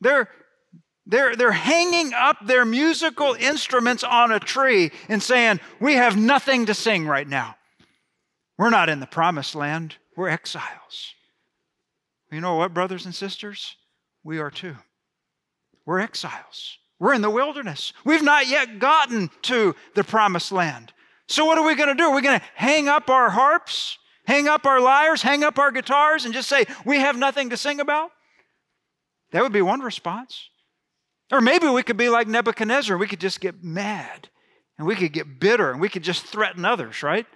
[0.00, 0.28] They're,
[1.06, 6.66] they're, they're hanging up their musical instruments on a tree and saying, We have nothing
[6.66, 7.56] to sing right now.
[8.58, 11.14] We're not in the promised land, we're exiles.
[12.32, 13.76] You know what, brothers and sisters?
[14.24, 14.76] We are too.
[15.84, 16.78] We're exiles.
[16.98, 17.92] We're in the wilderness.
[18.04, 20.92] We've not yet gotten to the promised land.
[21.28, 22.04] So, what are we going to do?
[22.04, 25.70] Are we going to hang up our harps, hang up our lyres, hang up our
[25.70, 28.10] guitars, and just say, we have nothing to sing about?
[29.32, 30.48] That would be one response.
[31.32, 32.96] Or maybe we could be like Nebuchadnezzar.
[32.96, 34.28] We could just get mad
[34.78, 37.26] and we could get bitter and we could just threaten others, right?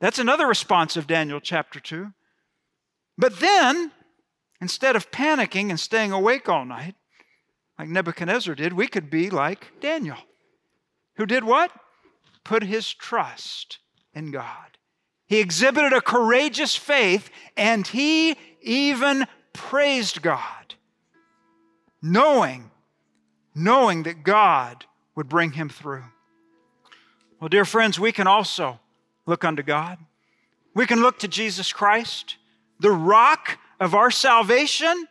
[0.00, 2.12] That's another response of Daniel chapter 2.
[3.16, 3.92] But then,
[4.60, 6.94] instead of panicking and staying awake all night,
[7.78, 10.18] like Nebuchadnezzar did, we could be like Daniel,
[11.16, 11.72] who did what?
[12.44, 13.78] Put his trust
[14.14, 14.78] in God.
[15.26, 20.74] He exhibited a courageous faith and he even praised God,
[22.00, 22.70] knowing,
[23.58, 24.84] knowing that God
[25.14, 26.04] would bring him through.
[27.40, 28.80] Well, dear friends, we can also
[29.26, 29.98] look unto God.
[30.74, 32.36] We can look to Jesus Christ,
[32.80, 35.06] the rock of our salvation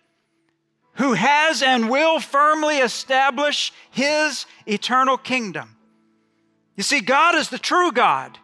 [0.93, 5.75] who has and will firmly establish his eternal kingdom.
[6.75, 8.37] You see, God is the true God,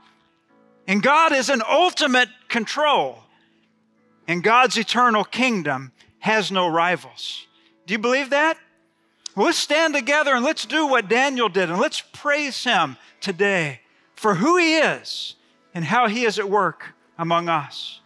[0.88, 3.20] and God is in ultimate control,
[4.28, 7.48] and God's eternal kingdom has no rivals.
[7.86, 8.58] Do you believe that?
[9.36, 13.82] Let's stand together and let's do what Daniel did, and let's praise him today
[14.16, 15.36] for who he is
[15.74, 18.00] and how he is at work among us.